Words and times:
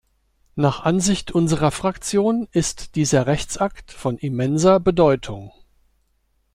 Nach 0.55 0.79
Ansicht 0.83 1.31
unserer 1.31 1.69
Fraktion 1.69 2.47
ist 2.51 2.95
dieser 2.95 3.27
Rechtsakt 3.27 3.91
von 3.91 4.17
immenser 4.17 4.79
Bedeutung. 4.79 5.51